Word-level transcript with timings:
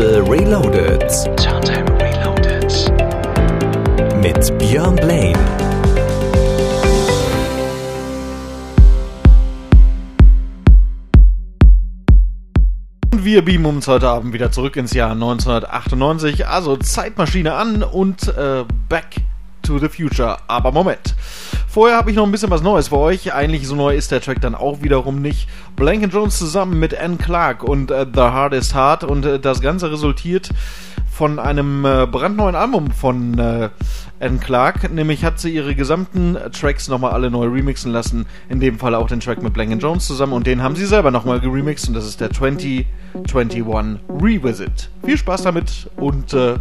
Turntable 0.00 0.32
Reloaded. 0.32 1.10
Turntable 1.36 1.94
Reloaded. 2.00 2.72
Mit 4.22 4.58
Björn 4.58 4.96
Blaine. 4.96 5.38
Und 13.12 13.24
wir 13.26 13.44
beamen 13.44 13.66
uns 13.66 13.88
heute 13.88 14.08
Abend 14.08 14.32
wieder 14.32 14.50
zurück 14.50 14.76
ins 14.76 14.94
Jahr 14.94 15.10
1998. 15.10 16.46
Also 16.46 16.78
Zeitmaschine 16.78 17.52
an 17.52 17.82
und 17.82 18.26
äh, 18.28 18.64
back 18.88 19.16
to 19.60 19.78
the 19.78 19.90
future. 19.90 20.38
Aber 20.48 20.72
Moment. 20.72 21.14
Vorher 21.72 21.96
habe 21.96 22.10
ich 22.10 22.16
noch 22.16 22.24
ein 22.24 22.32
bisschen 22.32 22.50
was 22.50 22.62
Neues 22.62 22.88
für 22.88 22.96
euch. 22.96 23.32
Eigentlich 23.32 23.68
so 23.68 23.76
neu 23.76 23.94
ist 23.94 24.10
der 24.10 24.20
Track 24.20 24.40
dann 24.40 24.56
auch 24.56 24.82
wiederum 24.82 25.22
nicht. 25.22 25.48
Blank 25.76 26.12
Jones 26.12 26.36
zusammen 26.36 26.80
mit 26.80 26.98
Anne 26.98 27.16
Clark 27.16 27.62
und 27.62 27.92
äh, 27.92 28.06
The 28.12 28.22
Hardest 28.22 28.74
Heart 28.74 29.04
und 29.04 29.24
äh, 29.24 29.38
das 29.38 29.60
Ganze 29.60 29.92
resultiert 29.92 30.50
von 31.08 31.38
einem 31.38 31.84
äh, 31.84 32.08
brandneuen 32.10 32.56
Album 32.56 32.90
von 32.90 33.38
äh, 33.38 33.68
Anne 34.20 34.38
Clark. 34.38 34.92
Nämlich 34.92 35.24
hat 35.24 35.40
sie 35.40 35.54
ihre 35.54 35.74
gesamten 35.74 36.36
Tracks 36.52 36.88
nochmal 36.88 37.12
alle 37.12 37.30
neu 37.30 37.46
remixen 37.46 37.90
lassen. 37.90 38.26
In 38.48 38.60
dem 38.60 38.78
Fall 38.78 38.94
auch 38.94 39.08
den 39.08 39.20
Track 39.20 39.42
mit 39.42 39.52
Blank 39.52 39.82
Jones 39.82 40.06
zusammen. 40.06 40.34
Und 40.34 40.46
den 40.46 40.62
haben 40.62 40.76
sie 40.76 40.86
selber 40.86 41.10
nochmal 41.10 41.40
geremixed. 41.40 41.88
Und 41.88 41.94
das 41.94 42.06
ist 42.06 42.20
der 42.20 42.30
2021 42.30 43.64
Revisit. 44.22 44.90
Viel 45.04 45.16
Spaß 45.16 45.42
damit. 45.42 45.88
Und 45.96 46.34
äh, 46.34 46.54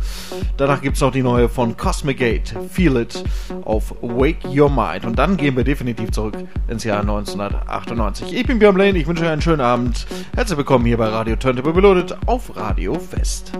danach 0.57 0.81
gibt 0.81 0.95
es 0.95 1.01
noch 1.01 1.11
die 1.11 1.21
neue 1.21 1.49
von 1.49 1.75
Cosmic 1.75 2.17
Gate. 2.17 2.55
Feel 2.71 2.97
It 2.97 3.23
auf 3.65 3.93
Wake 4.01 4.45
Your 4.45 4.69
Mind. 4.69 5.05
Und 5.05 5.19
dann 5.19 5.37
gehen 5.37 5.55
wir 5.55 5.63
definitiv 5.63 6.11
zurück 6.11 6.35
ins 6.67 6.83
Jahr 6.83 7.01
1998. 7.01 8.33
Ich 8.33 8.45
bin 8.45 8.59
Björn 8.59 8.75
Blaine. 8.75 8.97
Ich 8.97 9.07
wünsche 9.07 9.23
euch 9.23 9.29
einen 9.29 9.41
schönen 9.41 9.61
Abend. 9.61 10.07
Herzlich 10.35 10.57
willkommen 10.57 10.85
hier 10.85 10.97
bei 10.97 11.07
Radio 11.09 11.35
Turntable 11.35 11.75
Reloaded 11.75 12.15
auf 12.25 12.55
Radio 12.55 12.93
Fest. 12.95 13.51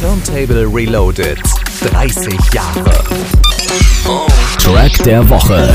Turntable 0.00 0.66
Reloaded. 0.72 1.38
30 1.80 2.52
Jahre. 2.52 2.93
Track 4.58 5.02
der 5.04 5.28
Woche. 5.28 5.74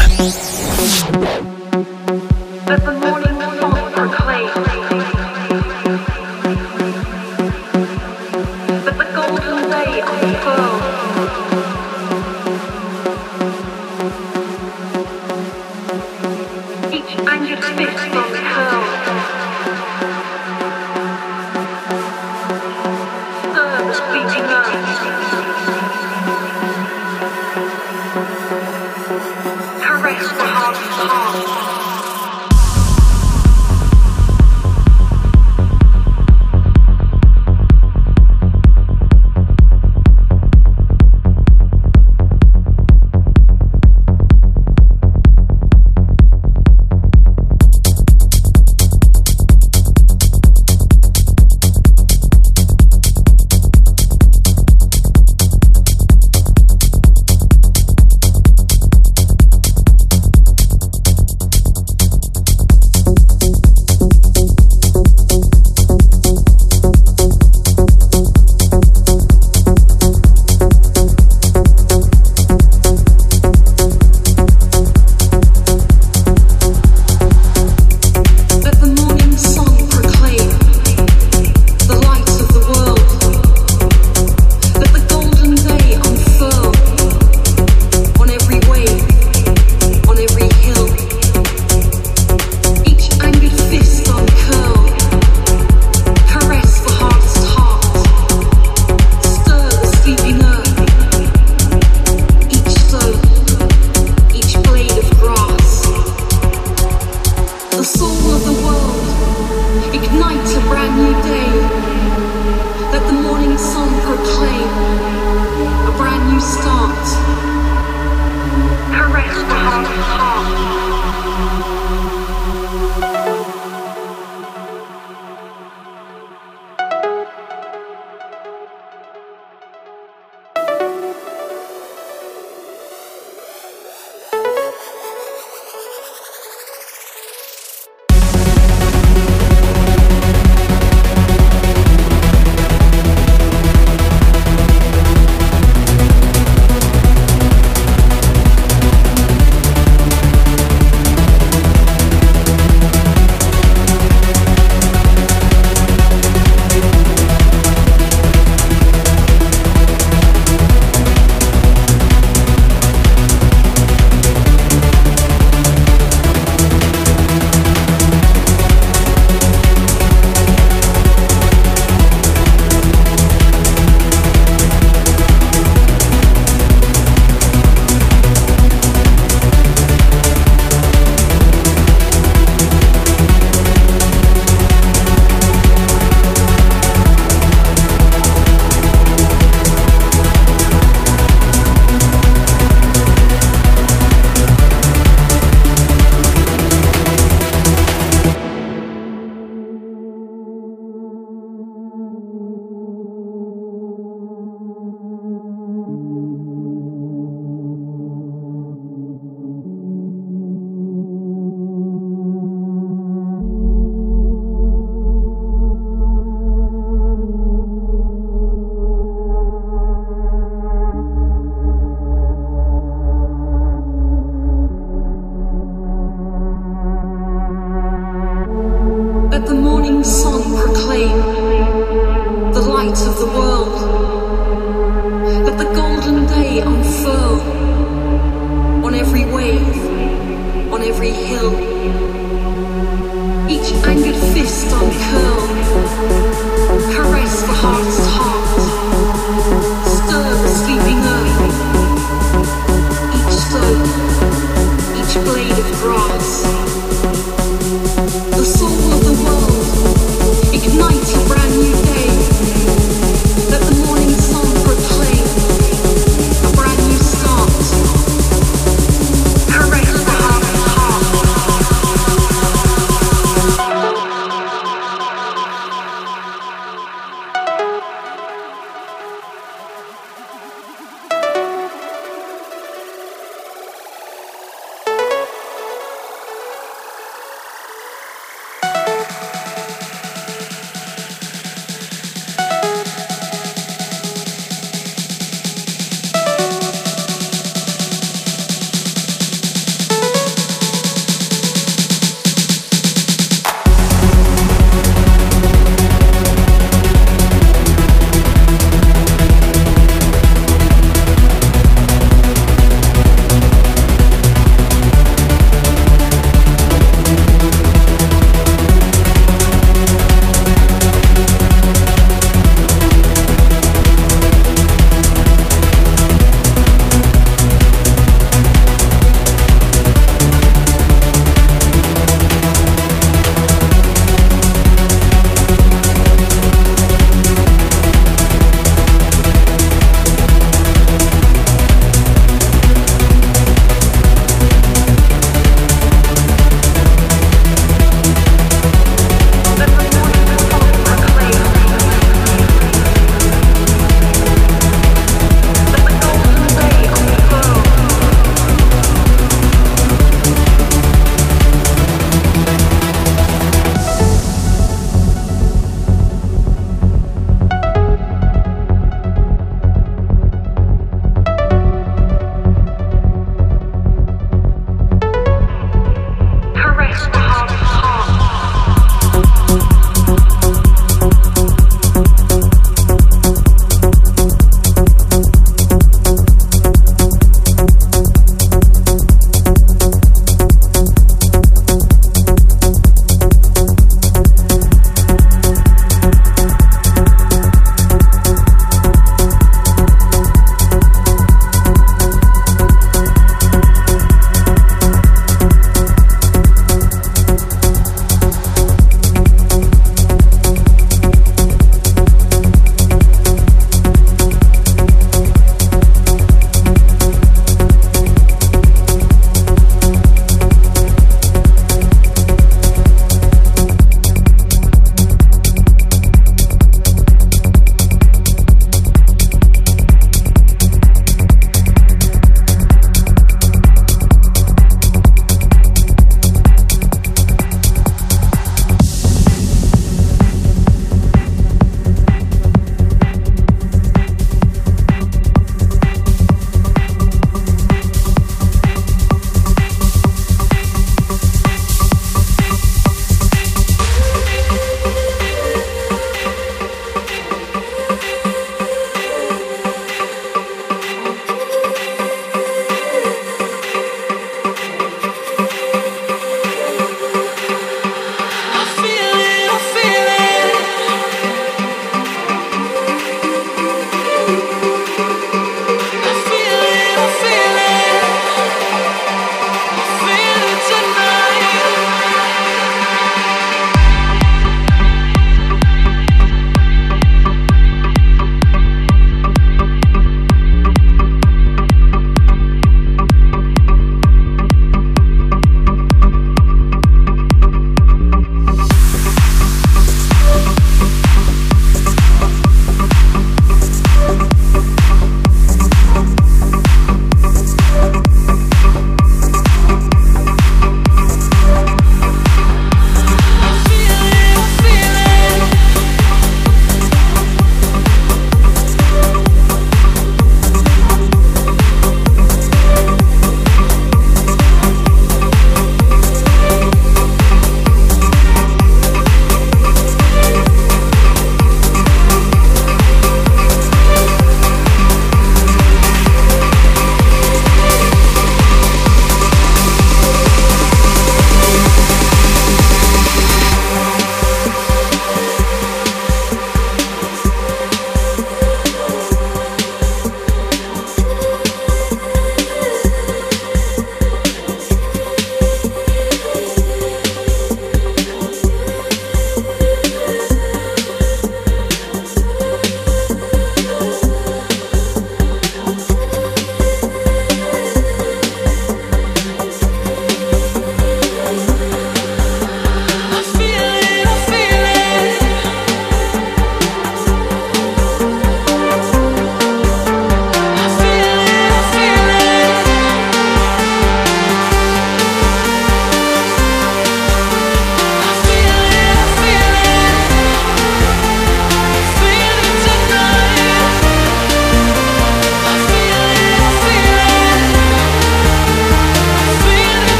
Caress 30.00 30.30
the 30.30 30.46
heart's 30.46 30.80
heart. 30.80 31.99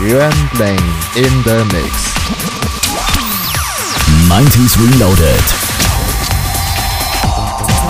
Yuan 0.00 0.30
Blaine 0.54 0.78
in 1.16 1.42
the 1.42 1.64
mix. 1.72 2.14
90s 4.28 4.78
Reloaded. 4.78 5.44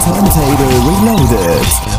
Turntable 0.03 0.89
Reloaded. 0.89 1.98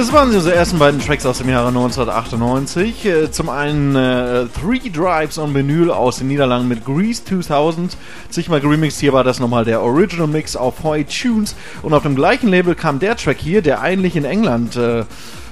Das 0.00 0.14
waren 0.14 0.34
unsere 0.34 0.54
ersten 0.54 0.78
beiden 0.78 0.98
Tracks 0.98 1.26
aus 1.26 1.36
dem 1.36 1.50
Jahre 1.50 1.68
1998. 1.68 3.04
Äh, 3.04 3.30
Zum 3.30 3.50
einen 3.50 3.94
äh, 3.94 4.46
Three 4.46 4.88
Drives 4.88 5.38
on 5.38 5.54
Vinyl 5.54 5.90
aus 5.90 6.16
den 6.16 6.28
Niederlanden 6.28 6.68
mit 6.68 6.86
Grease 6.86 7.22
2000. 7.22 7.98
Zigmal 8.30 8.62
geremixed, 8.62 8.98
hier 8.98 9.12
war 9.12 9.24
das 9.24 9.40
nochmal 9.40 9.66
der 9.66 9.82
Original 9.82 10.26
Mix 10.26 10.56
auf 10.56 10.82
Hoy 10.84 11.04
Tunes. 11.04 11.54
Und 11.82 11.92
auf 11.92 12.02
dem 12.02 12.16
gleichen 12.16 12.48
Label 12.48 12.74
kam 12.74 12.98
der 12.98 13.14
Track 13.14 13.36
hier, 13.40 13.60
der 13.60 13.82
eigentlich 13.82 14.16
in 14.16 14.24
England 14.24 14.74
äh, 14.76 15.04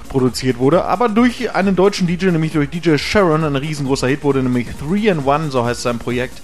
produziert 0.09 0.57
wurde, 0.57 0.83
aber 0.83 1.09
durch 1.09 1.53
einen 1.53 1.75
deutschen 1.75 2.07
DJ, 2.07 2.31
nämlich 2.31 2.53
durch 2.53 2.71
DJ 2.71 2.97
Sharon, 2.97 3.43
ein 3.43 3.55
riesengroßer 3.55 4.07
Hit 4.07 4.23
wurde, 4.23 4.41
nämlich 4.41 4.69
3 4.79 5.11
in 5.11 5.29
1, 5.29 5.53
so 5.53 5.63
heißt 5.63 5.83
sein 5.83 5.99
Projekt. 5.99 6.41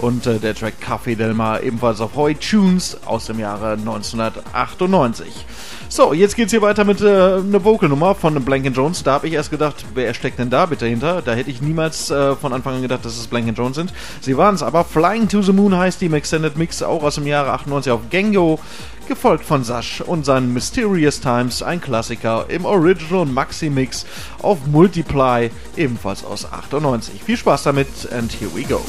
Und 0.00 0.26
äh, 0.26 0.38
der 0.38 0.54
Track 0.54 0.74
Café 0.84 1.16
Del 1.16 1.34
Mar 1.34 1.62
ebenfalls 1.62 2.00
auf 2.00 2.14
Hoy 2.14 2.34
Tunes 2.34 2.96
aus 3.04 3.26
dem 3.26 3.40
Jahre 3.40 3.72
1998. 3.72 5.46
So, 5.90 6.12
jetzt 6.12 6.36
geht's 6.36 6.52
hier 6.52 6.62
weiter 6.62 6.84
mit 6.84 7.00
äh, 7.00 7.64
Vocalnummer 7.64 8.14
von 8.14 8.34
Blank 8.44 8.66
Jones. 8.76 9.02
Da 9.02 9.14
habe 9.14 9.26
ich 9.26 9.32
erst 9.32 9.50
gedacht, 9.50 9.86
wer 9.94 10.12
steckt 10.12 10.38
denn 10.38 10.50
da 10.50 10.66
bitte 10.66 10.86
hinter? 10.86 11.22
Da 11.22 11.32
hätte 11.32 11.50
ich 11.50 11.62
niemals 11.62 12.10
äh, 12.10 12.36
von 12.36 12.52
Anfang 12.52 12.74
an 12.74 12.82
gedacht, 12.82 13.04
dass 13.04 13.16
es 13.16 13.26
Blank 13.26 13.56
Jones 13.56 13.76
sind. 13.76 13.92
Sie 14.20 14.36
waren 14.36 14.54
es 14.54 14.62
aber. 14.62 14.84
Flying 14.84 15.28
to 15.28 15.40
the 15.40 15.52
Moon 15.52 15.76
heißt 15.76 16.00
die 16.00 16.06
im 16.06 16.14
Extended 16.14 16.56
Mix, 16.56 16.82
auch 16.82 17.02
aus 17.02 17.14
dem 17.14 17.26
Jahre 17.26 17.52
98 17.52 17.90
auf 17.90 18.00
Gengo. 18.10 18.60
Gefolgt 19.08 19.44
von 19.44 19.64
Sash 19.64 20.02
und 20.02 20.26
seinen 20.26 20.52
Mysterious 20.52 21.20
Times, 21.20 21.62
ein 21.62 21.80
Klassiker 21.80 22.44
im 22.48 22.66
Original 22.66 23.24
Maxi 23.24 23.70
Mix 23.70 24.04
auf 24.42 24.58
Multiply, 24.66 25.50
ebenfalls 25.76 26.22
aus 26.22 26.52
98. 26.52 27.22
Viel 27.24 27.38
Spaß 27.38 27.62
damit 27.62 27.88
and 28.12 28.30
here 28.30 28.50
we 28.54 28.62
go. 28.64 28.82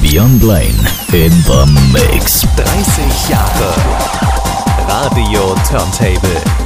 Beyond 0.00 0.40
Blaine 0.40 0.78
in 1.12 1.32
the 1.44 1.66
Mix. 1.92 2.44
30 2.44 3.08
Jahre 3.26 3.74
Radio 4.88 5.54
Turntable. 5.64 6.63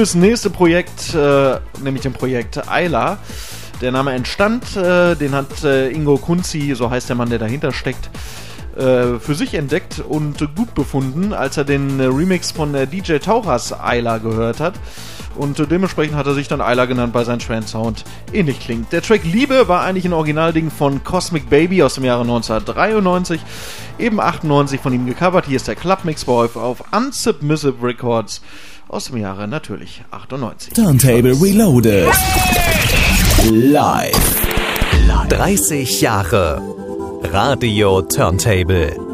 Fürs 0.00 0.14
nächste 0.14 0.48
Projekt, 0.48 1.14
äh, 1.14 1.58
nämlich 1.82 2.00
dem 2.00 2.14
Projekt 2.14 2.70
Ayla. 2.70 3.18
Der 3.82 3.92
Name 3.92 4.12
entstand, 4.12 4.74
äh, 4.74 5.14
den 5.14 5.32
hat 5.32 5.62
äh, 5.62 5.90
Ingo 5.90 6.16
Kunzi, 6.16 6.72
so 6.74 6.88
heißt 6.88 7.10
der 7.10 7.16
Mann, 7.16 7.28
der 7.28 7.38
dahinter 7.38 7.70
steckt, 7.70 8.08
äh, 8.78 9.18
für 9.18 9.34
sich 9.34 9.52
entdeckt 9.52 9.98
und 9.98 10.38
gut 10.56 10.74
befunden, 10.74 11.34
als 11.34 11.58
er 11.58 11.64
den 11.64 12.00
äh, 12.00 12.04
Remix 12.04 12.50
von 12.50 12.72
DJ 12.90 13.18
Tauchers 13.18 13.78
Ayla 13.78 14.16
gehört 14.16 14.58
hat. 14.58 14.72
Und 15.36 15.58
dementsprechend 15.70 16.16
hat 16.16 16.26
er 16.26 16.34
sich 16.34 16.48
dann 16.48 16.60
Ayla 16.60 16.84
genannt, 16.86 17.14
weil 17.14 17.24
sein 17.24 17.38
Trance-Sound 17.38 18.04
ähnlich 18.32 18.60
klingt. 18.60 18.92
Der 18.92 19.02
Track 19.02 19.22
Liebe 19.24 19.68
war 19.68 19.82
eigentlich 19.82 20.04
ein 20.04 20.12
Originalding 20.12 20.70
von 20.70 21.02
Cosmic 21.04 21.48
Baby 21.48 21.82
aus 21.82 21.94
dem 21.94 22.04
Jahre 22.04 22.22
1993, 22.22 23.40
eben 23.98 24.20
98 24.20 24.80
von 24.80 24.92
ihm 24.92 25.06
gecovert. 25.06 25.46
Hier 25.46 25.56
ist 25.56 25.68
der 25.68 25.76
Clubmix 25.76 26.24
bei 26.24 26.32
euch 26.32 26.56
auf 26.56 26.82
Unsubmissive 26.92 27.82
Records 27.82 28.42
aus 28.88 29.06
dem 29.06 29.18
Jahre 29.18 29.46
natürlich 29.46 30.02
98. 30.10 30.74
Turntable 30.74 31.40
Reloaded. 31.40 32.08
Live. 33.50 34.40
30 35.28 36.00
Jahre 36.00 36.60
Radio 37.22 38.02
Turntable. 38.02 39.09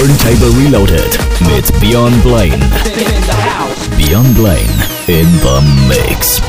Turntable 0.00 0.48
Reloaded 0.56 1.18
mit 1.40 1.78
Björn 1.78 2.22
Blaine. 2.22 2.58
Björn 3.98 4.32
Blaine 4.32 4.72
in 5.08 5.28
the 5.42 5.60
Mix. 5.88 6.40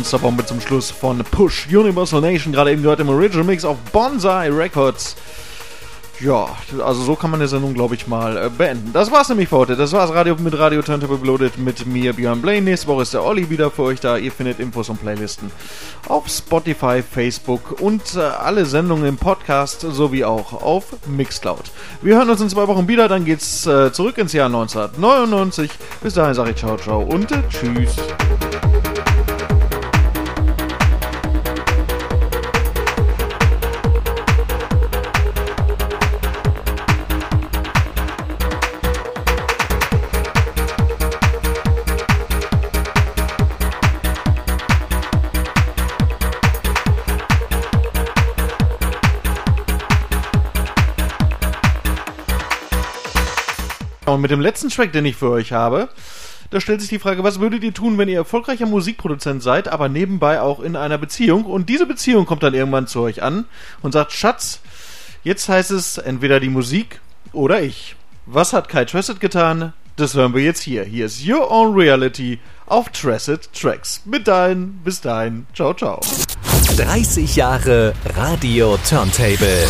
Monsterbombe 0.00 0.46
zum 0.46 0.62
Schluss 0.62 0.90
von 0.90 1.18
Push 1.18 1.66
Universal 1.70 2.22
Nation, 2.22 2.54
gerade 2.54 2.72
eben 2.72 2.82
gehört 2.82 3.00
im 3.00 3.10
Original 3.10 3.44
Mix 3.44 3.66
auf 3.66 3.76
Bonsai 3.92 4.48
Records. 4.48 5.14
Ja, 6.20 6.48
also 6.82 7.02
so 7.02 7.16
kann 7.16 7.30
man 7.30 7.40
die 7.40 7.46
Sendung, 7.46 7.74
glaube 7.74 7.96
ich, 7.96 8.06
mal 8.06 8.34
äh, 8.38 8.48
beenden. 8.48 8.94
Das 8.94 9.10
war's 9.10 9.28
nämlich 9.28 9.50
für 9.50 9.58
heute. 9.58 9.76
Das 9.76 9.92
war's 9.92 10.10
Radio 10.14 10.36
mit 10.36 10.58
Radio 10.58 10.80
Turntable 10.80 11.18
Bloated 11.18 11.58
mit 11.58 11.84
mir, 11.84 12.14
Björn 12.14 12.40
Blaine. 12.40 12.62
Nächste 12.62 12.86
Woche 12.86 13.02
ist 13.02 13.12
der 13.12 13.22
Olli 13.22 13.50
wieder 13.50 13.70
für 13.70 13.82
euch 13.82 14.00
da. 14.00 14.16
Ihr 14.16 14.32
findet 14.32 14.58
Infos 14.58 14.88
und 14.88 15.02
Playlisten 15.02 15.50
auf 16.08 16.26
Spotify, 16.26 17.02
Facebook 17.02 17.82
und 17.82 18.16
äh, 18.16 18.20
alle 18.20 18.64
Sendungen 18.64 19.04
im 19.04 19.18
Podcast 19.18 19.82
sowie 19.82 20.24
auch 20.24 20.54
auf 20.54 20.86
Mixcloud. 21.08 21.70
Wir 22.00 22.16
hören 22.16 22.30
uns 22.30 22.40
in 22.40 22.48
zwei 22.48 22.66
Wochen 22.68 22.88
wieder. 22.88 23.06
Dann 23.06 23.26
geht's 23.26 23.66
äh, 23.66 23.92
zurück 23.92 24.16
ins 24.16 24.32
Jahr 24.32 24.46
1999. 24.46 25.70
Bis 26.02 26.14
dahin 26.14 26.32
sage 26.32 26.52
ich 26.52 26.56
ciao, 26.56 26.78
ciao 26.78 27.02
und 27.02 27.30
äh, 27.32 27.42
tschüss. 27.50 27.96
Mit 54.20 54.30
dem 54.30 54.40
letzten 54.40 54.68
Track, 54.68 54.92
den 54.92 55.06
ich 55.06 55.16
für 55.16 55.30
euch 55.30 55.52
habe, 55.52 55.88
da 56.50 56.60
stellt 56.60 56.80
sich 56.80 56.90
die 56.90 56.98
Frage, 56.98 57.22
was 57.22 57.38
würdet 57.38 57.62
ihr 57.62 57.72
tun, 57.72 57.96
wenn 57.96 58.08
ihr 58.08 58.16
erfolgreicher 58.16 58.66
Musikproduzent 58.66 59.42
seid, 59.42 59.68
aber 59.68 59.88
nebenbei 59.88 60.40
auch 60.40 60.60
in 60.60 60.74
einer 60.74 60.98
Beziehung 60.98 61.44
und 61.44 61.68
diese 61.68 61.86
Beziehung 61.86 62.26
kommt 62.26 62.42
dann 62.42 62.54
irgendwann 62.54 62.88
zu 62.88 63.00
euch 63.00 63.22
an 63.22 63.44
und 63.82 63.92
sagt, 63.92 64.12
Schatz, 64.12 64.60
jetzt 65.22 65.48
heißt 65.48 65.70
es 65.70 65.98
entweder 65.98 66.40
die 66.40 66.48
Musik 66.48 67.00
oder 67.32 67.62
ich. 67.62 67.94
Was 68.26 68.52
hat 68.52 68.68
Kai 68.68 68.84
Tressett 68.84 69.20
getan? 69.20 69.72
Das 69.96 70.14
hören 70.14 70.34
wir 70.34 70.42
jetzt 70.42 70.62
hier. 70.62 70.82
Hier 70.82 71.06
ist 71.06 71.26
Your 71.26 71.50
Own 71.50 71.74
Reality 71.74 72.38
auf 72.66 72.88
Tressett 72.88 73.52
Tracks. 73.52 74.02
Mit 74.04 74.26
dahin, 74.26 74.80
bis 74.84 75.00
dahin, 75.00 75.46
ciao, 75.54 75.74
ciao. 75.74 76.00
30 76.76 77.36
Jahre 77.36 77.92
Radio 78.16 78.78
Turntable. 78.88 79.68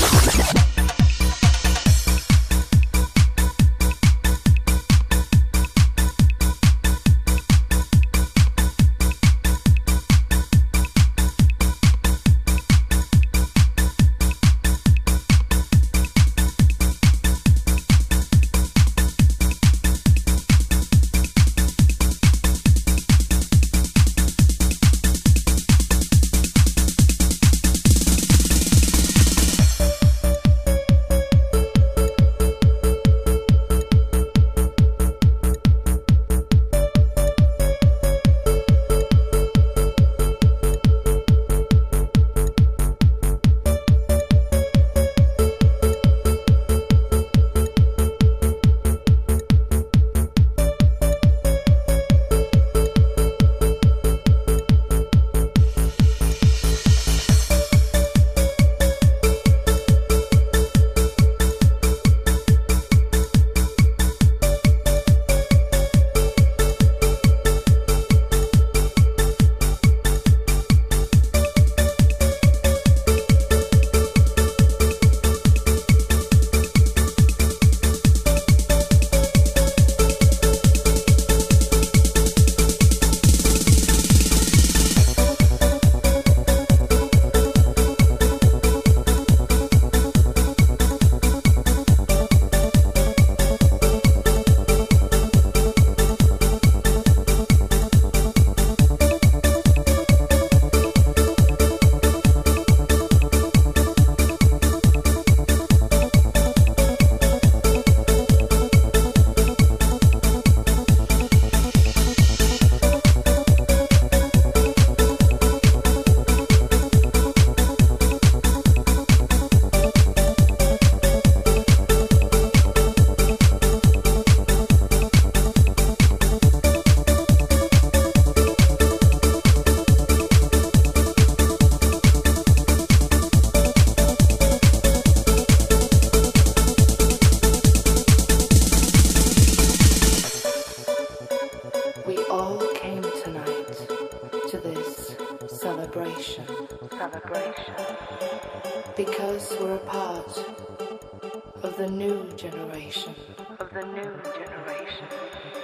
Of 151.62 151.76
the 151.76 151.86
new 151.86 152.30
generation. 152.36 153.14
Of 153.58 153.70
the 153.72 153.84
new 153.84 154.12
generation. 154.34 155.06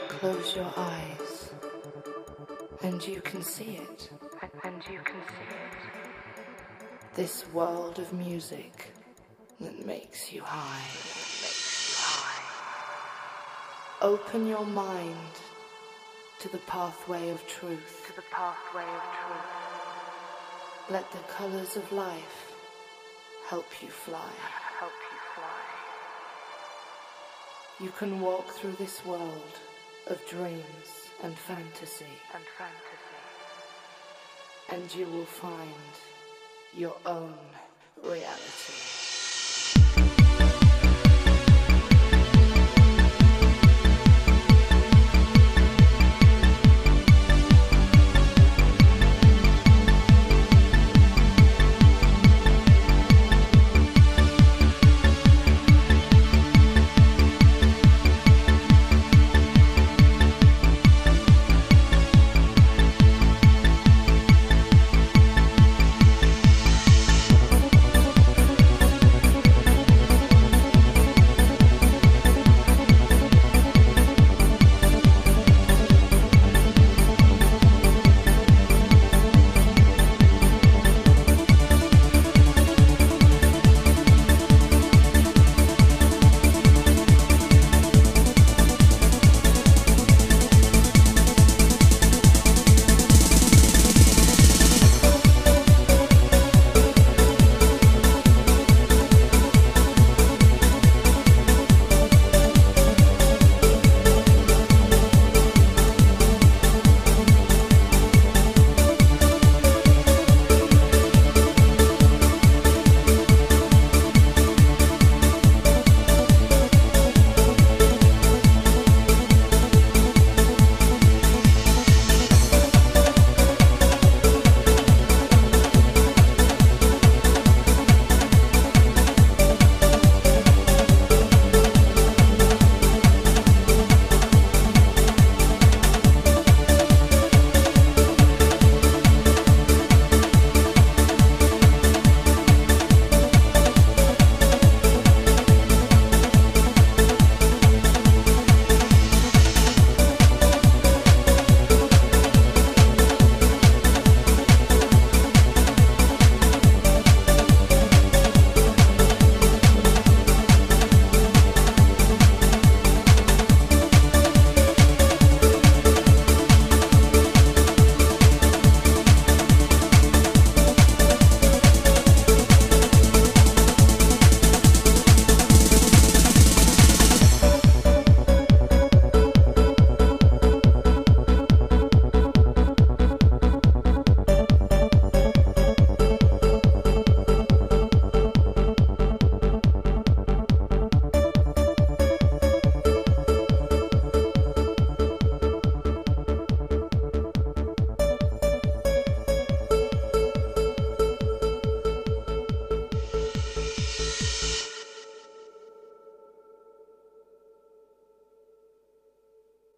Close 0.09 0.55
your 0.55 0.73
eyes 0.77 1.51
and 2.83 3.07
you 3.07 3.21
can 3.21 3.43
see 3.43 3.79
it. 3.79 4.11
And 4.65 4.83
you 4.91 5.01
can 5.05 5.21
see 5.29 5.49
it. 5.65 5.77
This 7.15 7.45
world 7.53 7.99
of 7.99 8.13
music 8.13 8.93
that 9.61 9.87
makes 9.87 10.33
you 10.33 10.43
high. 10.43 10.87
Makes 11.43 11.89
you 11.89 11.97
high. 11.99 12.43
Open 14.03 14.47
your 14.47 14.67
mind 14.67 15.35
to 16.41 16.49
the 16.51 16.59
pathway 16.59 17.31
of 17.31 17.47
truth. 17.47 18.05
To 18.09 18.17
the 18.17 18.27
pathway 18.31 18.83
of 18.83 19.03
truth. 19.25 20.91
Let 20.91 21.11
the 21.11 21.19
colors 21.33 21.77
of 21.77 21.91
life 21.91 22.53
help 23.49 23.67
you 23.83 23.89
fly. 23.89 24.31
You 27.79 27.91
can 27.99 28.21
walk 28.21 28.49
through 28.53 28.73
this 28.79 29.05
world 29.05 29.61
of 30.07 30.19
dreams 30.27 30.89
and 31.23 31.37
fantasy. 31.37 32.07
And 32.35 32.43
fantasy. 32.57 32.81
And 34.71 34.95
you 34.95 35.07
will 35.15 35.27
find 35.27 35.93
your 36.75 36.97
own 37.05 37.35
reality. 38.03 38.96